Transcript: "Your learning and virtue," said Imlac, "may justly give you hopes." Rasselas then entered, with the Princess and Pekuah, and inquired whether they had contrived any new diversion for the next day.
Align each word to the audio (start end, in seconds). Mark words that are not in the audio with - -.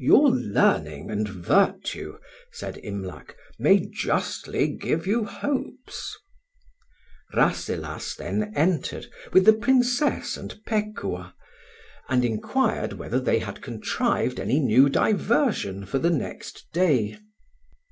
"Your 0.00 0.28
learning 0.30 1.12
and 1.12 1.28
virtue," 1.28 2.18
said 2.50 2.76
Imlac, 2.82 3.36
"may 3.56 3.78
justly 3.78 4.66
give 4.66 5.06
you 5.06 5.24
hopes." 5.24 6.18
Rasselas 7.34 8.16
then 8.16 8.52
entered, 8.56 9.06
with 9.32 9.44
the 9.44 9.52
Princess 9.52 10.36
and 10.36 10.58
Pekuah, 10.66 11.34
and 12.08 12.24
inquired 12.24 12.94
whether 12.94 13.20
they 13.20 13.38
had 13.38 13.62
contrived 13.62 14.40
any 14.40 14.58
new 14.58 14.88
diversion 14.88 15.86
for 15.86 16.00
the 16.00 16.10
next 16.10 16.66
day. 16.72 17.18